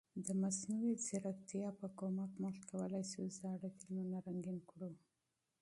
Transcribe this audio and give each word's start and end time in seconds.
د 0.25 0.27
مصنوعي 0.41 0.93
ځیرکتیا 1.05 1.67
په 1.79 1.85
مرسته 2.03 2.31
موږ 2.41 2.55
کولای 2.69 3.03
شو 3.11 3.23
زاړه 3.39 3.69
فلمونه 3.77 4.17
رنګین 4.27 4.59
کړو. 4.69 4.91